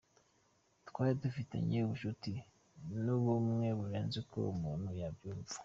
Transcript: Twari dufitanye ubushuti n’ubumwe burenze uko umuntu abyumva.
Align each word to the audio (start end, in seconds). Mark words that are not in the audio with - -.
Twari 0.89 1.13
dufitanye 1.23 1.77
ubushuti 1.81 2.31
n’ubumwe 3.03 3.67
burenze 3.77 4.15
uko 4.23 4.37
umuntu 4.55 4.87
abyumva. 5.09 5.53